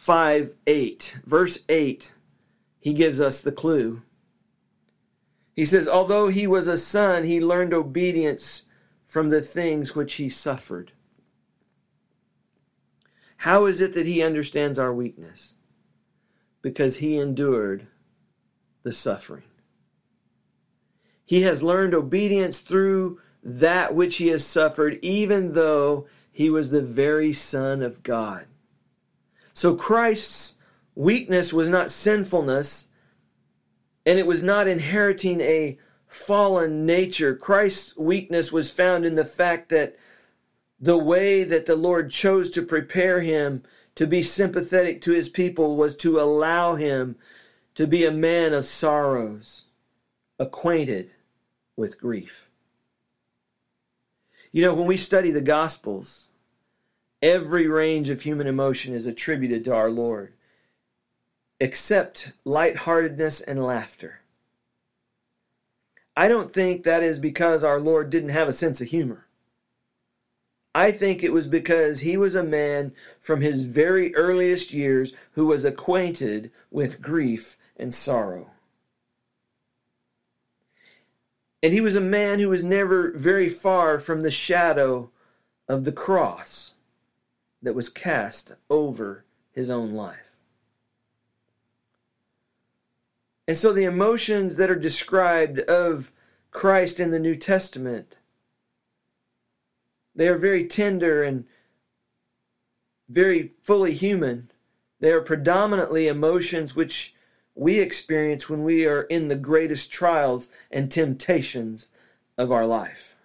[0.07, 1.19] 5 8.
[1.25, 2.13] Verse 8,
[2.79, 4.03] he gives us the clue.
[5.53, 8.63] He says, Although he was a son, he learned obedience
[9.03, 10.93] from the things which he suffered.
[13.35, 15.55] How is it that he understands our weakness?
[16.61, 17.87] Because he endured
[18.83, 19.43] the suffering.
[21.25, 26.81] He has learned obedience through that which he has suffered, even though he was the
[26.81, 28.47] very Son of God.
[29.57, 30.59] So Christ's
[30.93, 32.89] weakness was not sinfulness,
[34.05, 37.35] and it was not inheriting a fallen nature.
[37.35, 39.95] Christ's weakness was found in the fact that
[40.79, 43.63] the way that the Lord chose to prepare him
[43.95, 47.15] to be sympathetic to his people was to allow him
[47.73, 49.65] to be a man of sorrows,
[50.37, 51.09] acquainted
[51.75, 52.51] with grief.
[54.51, 56.29] You know, when we study the Gospels,
[57.21, 60.33] Every range of human emotion is attributed to our Lord,
[61.59, 64.21] except lightheartedness and laughter.
[66.15, 69.25] I don't think that is because our Lord didn't have a sense of humor.
[70.75, 75.47] I think it was because he was a man from his very earliest years who
[75.47, 78.51] was acquainted with grief and sorrow.
[81.63, 85.09] And he was a man who was never very far from the shadow
[85.67, 86.75] of the cross
[87.67, 90.31] that was cast over his own life.
[93.45, 96.13] And so the emotions that are described of
[96.49, 98.15] Christ in the New Testament
[100.15, 101.45] they are very tender and
[103.07, 104.49] very fully human.
[104.99, 107.13] They are predominantly emotions which
[107.53, 111.89] we experience when we are in the greatest trials and temptations
[112.37, 113.17] of our life.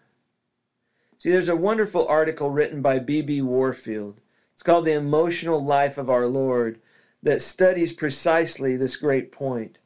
[1.23, 3.43] See, there's a wonderful article written by B.B.
[3.43, 4.21] Warfield.
[4.63, 6.81] It's called The Emotional Life of Our Lord
[7.21, 9.81] that studies precisely this great point.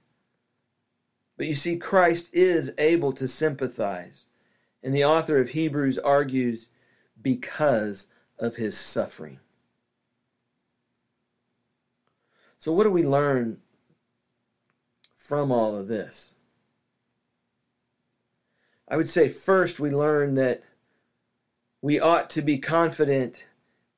[1.38, 4.26] But you see, Christ is able to sympathize.
[4.82, 6.68] And the author of Hebrews argues
[7.22, 8.08] because
[8.38, 9.40] of his suffering.
[12.58, 13.62] So, what do we learn
[15.14, 16.34] from all of this?
[18.86, 20.62] I would say first we learn that
[21.80, 23.46] we ought to be confident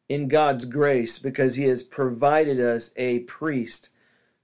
[0.09, 3.91] in God's grace because He has provided us a priest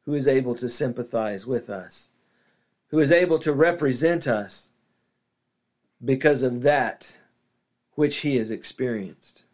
[0.05, 2.13] who is able to sympathize with us,
[2.89, 4.71] who is able to represent us
[6.05, 7.19] because of that
[7.93, 9.45] which he has experienced.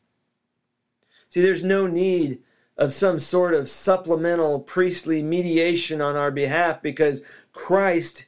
[1.29, 2.41] See, there's no need
[2.77, 8.27] of some sort of supplemental priestly mediation on our behalf because Christ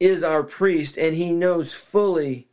[0.00, 2.48] is our priest and he knows fully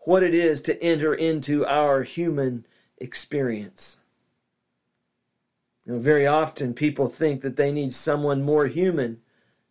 [0.00, 2.66] what it is to enter into our human
[3.00, 4.00] experience.
[5.86, 9.20] You know, very often people think that they need someone more human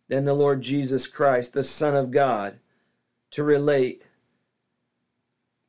[0.08, 2.58] than the Lord Jesus Christ, the Son of God,
[3.30, 4.06] to relate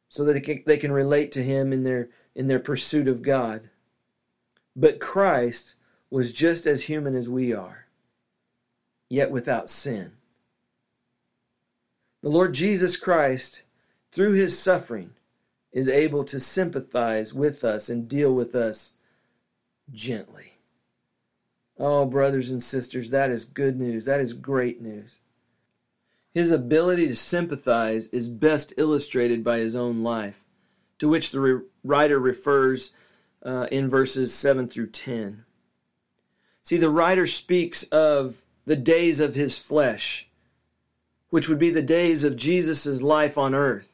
[0.08, 3.70] so that they can, relate to him in their in their pursuit of God.
[4.76, 5.76] But Christ
[6.10, 7.86] was just as human as we are,
[9.10, 10.14] yet without sin.
[12.22, 13.64] The Lord Jesus Christ,
[14.12, 15.12] through his suffering,
[15.72, 18.96] is able to sympathize with us and deal with us
[19.92, 20.54] gently.
[21.78, 24.06] Oh, brothers and sisters, that is good news.
[24.06, 25.20] That is great news.
[26.34, 30.46] His ability to sympathize is best illustrated by his own life,
[31.00, 32.92] to which the writer refers
[33.44, 35.46] uh, in verses 7 through 10.
[36.62, 40.30] See, the writer speaks of the days of his flesh,
[41.30, 43.89] which would be the days of Jesus' life on earth,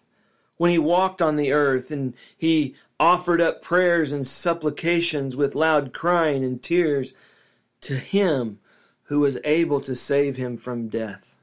[0.57, 5.93] when he walked on the earth and he offered up prayers and supplications with loud
[5.93, 7.13] crying and tears
[7.81, 8.59] to him
[9.03, 11.37] who was able to save him from death.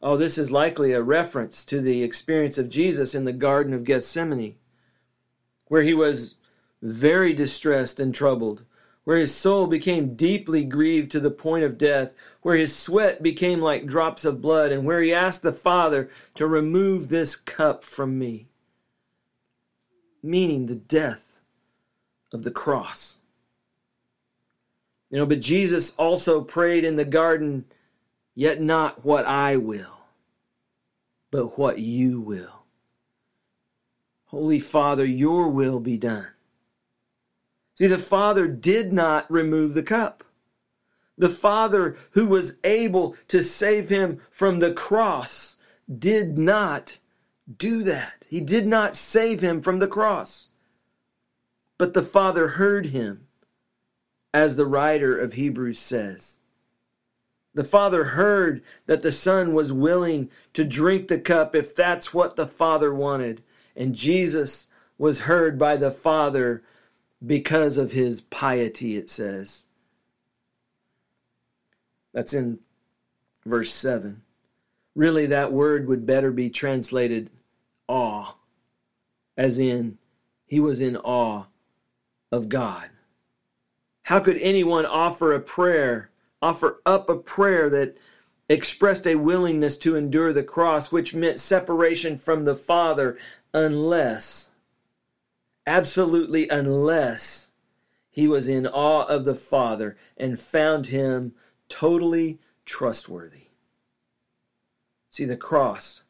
[0.00, 3.84] Oh, this is likely a reference to the experience of Jesus in the Garden of
[3.84, 4.54] Gethsemane,
[5.66, 6.36] where he was
[6.80, 8.64] very distressed and troubled,
[9.08, 13.58] where his soul became deeply grieved to the point of death, where his sweat became
[13.58, 18.18] like drops of blood, and where he asked the Father to remove this cup from
[18.18, 18.48] me,
[20.22, 21.38] meaning the death
[22.34, 23.16] of the cross.
[25.08, 27.64] You know, but Jesus also prayed in the garden,
[28.34, 30.02] Yet not what I will,
[31.30, 32.66] but what you will.
[34.26, 36.28] Holy Father, your will be done.
[37.78, 40.24] See, the Father did not remove the cup.
[41.16, 45.58] The Father who was able to save him from the cross
[45.88, 46.98] did not
[47.56, 48.26] do that.
[48.28, 50.48] He did not save him from the cross.
[51.78, 53.28] But the Father heard him,
[54.34, 56.40] as the writer of Hebrews says.
[57.54, 62.34] The Father heard that the Son was willing to drink the cup if that's what
[62.34, 63.40] the Father wanted.
[63.76, 64.66] And Jesus
[64.98, 66.64] was heard by the Father
[67.24, 69.66] because of his piety, it says.
[72.12, 72.60] That's in
[73.44, 74.22] verse 7.
[74.94, 77.30] Really, that word would better be translated
[77.86, 78.34] awe,
[79.36, 79.98] as in,
[80.46, 81.44] he was in awe
[82.32, 82.90] of God.
[84.02, 86.10] How could anyone offer a prayer,
[86.40, 87.96] offer up a prayer that
[88.48, 93.18] expressed a willingness to endure the cross, which meant separation from the Father,
[93.52, 94.47] unless
[95.68, 97.50] absolutely unless
[98.10, 101.34] he was in awe of the Father and found him
[101.68, 103.48] totally trustworthy.
[105.10, 106.02] See, the cross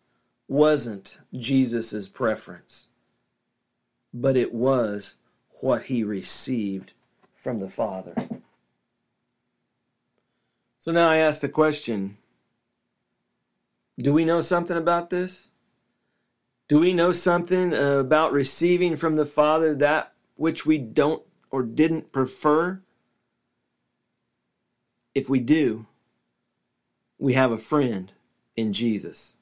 [0.46, 2.88] wasn't Jesus' preference,
[4.14, 5.16] but it was
[5.60, 6.92] what he received
[7.34, 8.14] from the Father.
[10.78, 12.16] So now I ask the question
[13.98, 15.50] do we know something about this?
[16.68, 21.62] Do we know something uh, about receiving from the Father that which we don't or
[21.62, 22.82] didn't prefer?
[25.14, 25.86] If we do,
[27.18, 28.12] we have a friend
[28.54, 29.36] in Jesus.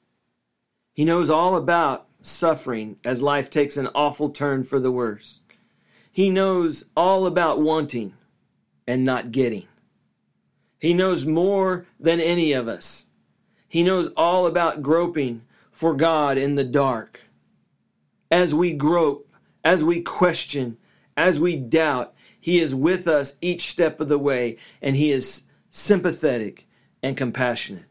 [0.93, 5.41] He knows all about suffering as life takes an awful turn for the worse.
[6.11, 8.13] He knows all about wanting
[8.87, 9.67] and not getting.
[10.79, 13.07] He knows more than any of us.
[13.67, 15.41] He knows all about groping
[15.77, 17.21] for God in the dark.
[18.31, 19.31] As we grope,
[19.63, 20.75] as we question,
[21.15, 25.43] as we doubt, He is with us each step of the way, and He is
[25.69, 26.67] sympathetic
[27.03, 27.85] and compassionate.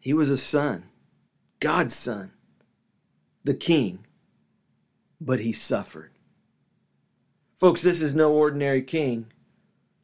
[0.00, 0.84] He was a son,
[1.60, 2.32] God's son,
[3.44, 4.06] the king,
[5.20, 6.12] but he suffered.
[7.56, 9.26] Folks, this is no ordinary king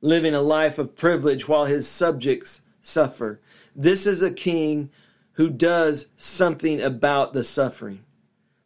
[0.03, 3.41] living a life of privilege while his subjects suffer.
[3.75, 4.91] This is a king
[5.33, 8.05] who does something about the suffering.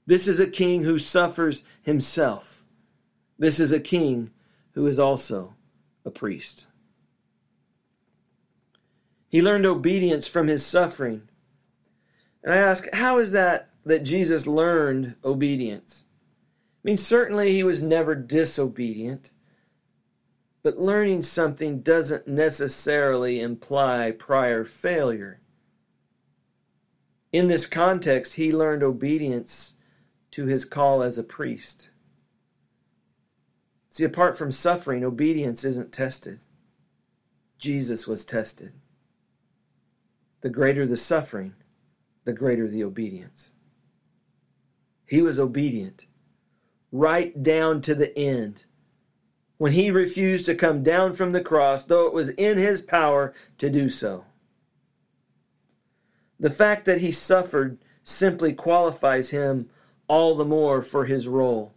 [0.06, 2.64] This is a king who suffers himself.
[3.38, 4.30] This is a king
[4.72, 5.54] who is also
[6.04, 6.66] a priest.
[9.28, 11.28] He learned obedience from his suffering.
[12.42, 16.06] And I ask, how is that that Jesus learned obedience?
[16.84, 19.32] I mean, certainly he was never disobedient.
[20.64, 25.40] But learning something doesn't necessarily imply prior failure.
[27.32, 29.76] In this context, he learned obedience
[30.30, 31.90] to his call as a priest.
[33.90, 36.40] See, apart from suffering, obedience isn't tested.
[37.58, 38.72] Jesus was tested.
[40.40, 41.54] The greater the suffering,
[42.24, 43.54] the greater the obedience.
[45.06, 46.06] He was obedient
[46.90, 48.64] right down to the end.
[49.64, 53.32] When he refused to come down from the cross, though it was in his power
[53.56, 54.26] to do so.
[56.38, 59.70] The fact that he suffered simply qualifies him
[60.06, 61.72] all the more for his role.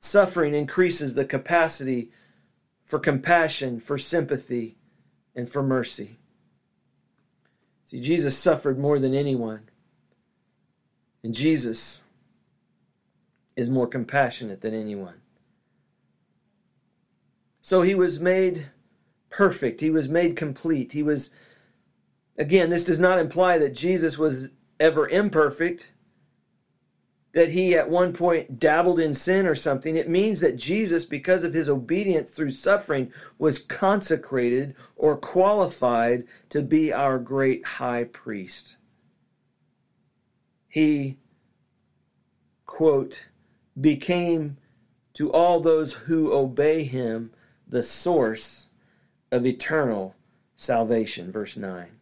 [0.00, 2.10] Suffering increases the capacity
[2.82, 4.76] for compassion, for sympathy,
[5.32, 6.18] and for mercy.
[7.84, 9.70] See, Jesus suffered more than anyone.
[11.22, 12.02] And Jesus
[13.54, 15.19] is more compassionate than anyone.
[17.60, 18.70] So he was made
[19.28, 19.80] perfect.
[19.80, 20.92] He was made complete.
[20.92, 21.30] He was,
[22.38, 25.92] again, this does not imply that Jesus was ever imperfect
[27.32, 29.96] that he at one point dabbled in sin or something.
[29.96, 36.62] It means that Jesus, because of his obedience through suffering, was consecrated or qualified to
[36.62, 38.76] be our great high priest.
[40.68, 41.18] He,
[42.66, 43.26] quote,
[43.80, 44.56] became
[45.14, 47.30] to all those who obey him
[47.70, 48.68] the source
[49.32, 50.14] of eternal
[50.54, 51.32] salvation.
[51.32, 52.00] Verse 9.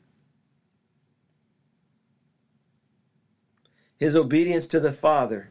[3.98, 5.50] his obedience to the Father,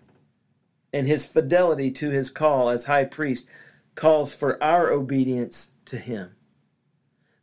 [0.94, 3.48] and his fidelity to his call as high priest
[3.94, 6.32] calls for our obedience to him.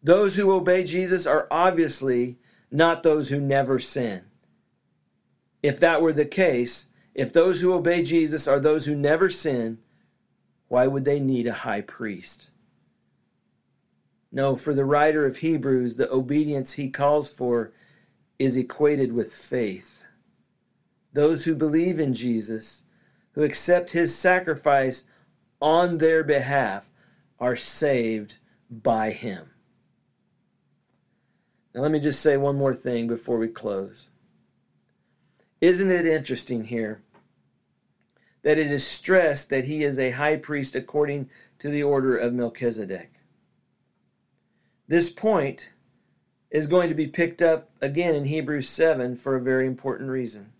[0.02, 2.38] Those who obey Jesus are obviously
[2.70, 4.22] not those who never sin.
[5.62, 9.78] If that were the case, if those who obey Jesus are those who never sin,
[10.68, 12.50] why would they need a high priest?
[14.34, 17.72] No, for the writer of Hebrews, the obedience he calls for
[18.38, 20.04] is equated with faith
[21.14, 22.82] those who believe in Jesus,
[23.32, 25.04] who accept his sacrifice
[25.60, 26.90] on their behalf,
[27.38, 28.36] are saved
[28.68, 29.50] by him.
[31.74, 34.10] Now, let me just say one more thing before we close.
[35.60, 37.02] Isn't it interesting here
[38.42, 41.30] that it is stressed that he is a high priest according
[41.60, 43.13] to the order of Melchizedek?
[44.86, 45.70] This point
[46.50, 50.52] is going to be picked up again in Hebrews 7 for a very important reason.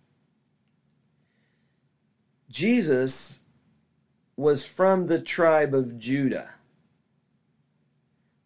[2.49, 3.41] Jesus
[4.35, 6.55] was from the tribe of Judah.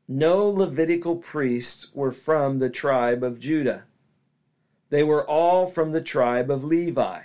[0.07, 3.85] No Levitical priests were from the tribe of Judah.
[4.89, 7.21] They were all from the tribe of Levi.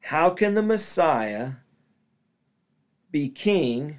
[0.00, 1.52] How can the Messiah
[3.10, 3.98] be king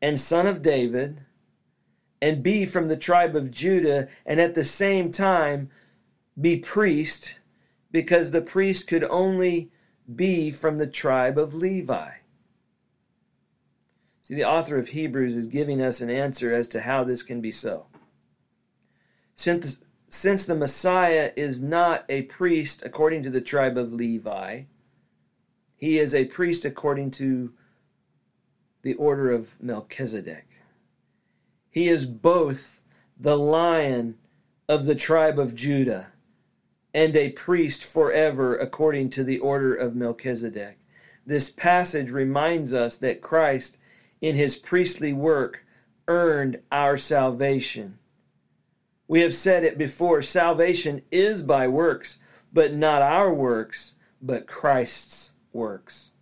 [0.00, 1.25] and son of David
[2.20, 5.70] and be from the tribe of Judah and at the same time
[6.40, 7.38] be priest
[7.90, 9.70] because the priest could only
[10.14, 12.10] be from the tribe of Levi?
[14.22, 17.40] See, the author of Hebrews is giving us an answer as to how this can
[17.40, 17.86] be so.
[19.34, 24.62] Since, since the Messiah is not a priest according to the tribe of Levi,
[25.76, 27.52] he is a priest according to
[28.82, 30.55] the order of Melchizedek.
[31.76, 32.80] He is both
[33.20, 34.16] the lion
[34.66, 36.10] of the tribe of Judah
[36.94, 40.78] and a priest forever according to the order of Melchizedek.
[41.26, 43.78] This passage reminds us that Christ,
[44.22, 45.66] in his priestly work,
[46.08, 47.98] earned our salvation.
[49.06, 52.18] We have said it before salvation is by works,
[52.54, 56.12] but not our works, but Christ's works.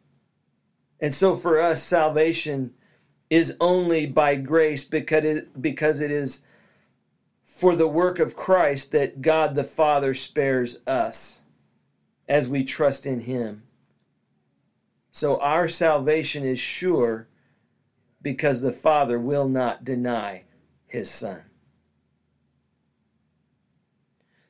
[0.99, 2.75] And so for us, salvation
[3.31, 6.43] is only by grace because it, because it is
[7.45, 11.41] for the work of Christ that God the Father spares us
[12.29, 13.62] as we trust in Him.
[15.11, 17.29] So our salvation is sure
[18.20, 20.45] because the Father will not deny
[20.87, 21.43] His Son.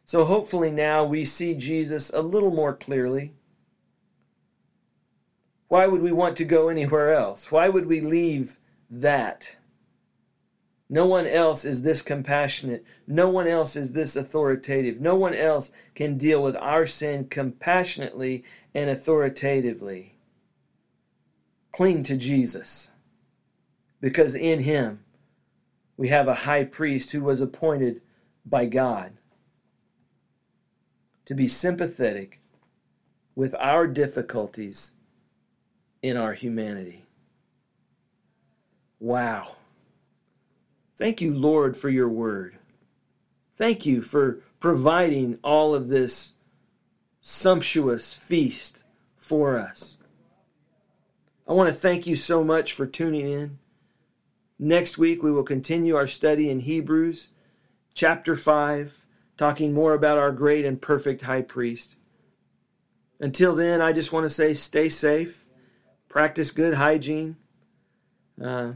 [0.05, 3.33] So hopefully now we see Jesus a little more clearly.
[5.69, 7.51] Why would we want to go anywhere else?
[7.51, 8.59] Why would we leave
[8.91, 9.57] that?
[10.89, 12.85] No one else is this compassionate.
[13.07, 15.01] No one else is this authoritative.
[15.01, 20.17] No one else can deal with our sin compassionately and authoritatively.
[21.73, 22.93] Cling to Jesus
[24.01, 25.03] because in him
[25.97, 28.03] we have a high priest who was appointed
[28.45, 29.15] by God
[31.25, 32.41] to be sympathetic
[33.35, 34.93] with our difficulties
[36.03, 37.04] in our humanity.
[39.05, 39.57] Wow.
[40.97, 42.57] Thank you, Lord, for your word.
[43.55, 46.37] Thank you for providing all of this
[47.21, 48.83] sumptuous feast
[49.19, 49.99] for us.
[51.47, 53.59] I want to thank you so much for tuning in.
[54.59, 57.33] Next week, we will continue our study in Hebrews
[57.93, 59.05] chapter 5,
[59.37, 61.97] talking more about our great and perfect high priest.
[63.21, 65.45] Until then, I just want to say stay safe,
[66.09, 67.37] practice good hygiene,
[68.43, 68.73] uh,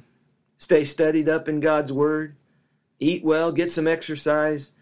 [0.58, 2.36] stay studied up in God's Word,
[3.00, 4.72] eat well, get some exercise,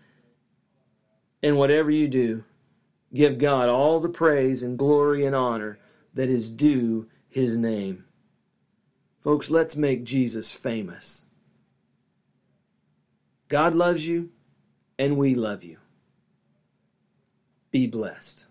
[1.41, 2.43] and whatever you do,
[3.15, 5.79] give God all the praise and glory and honor
[6.15, 8.05] that is due His name.
[9.19, 11.25] Folks, let's make Jesus famous.
[13.49, 14.31] God loves you,
[14.99, 15.77] and we love you.
[17.71, 18.46] Be blessed.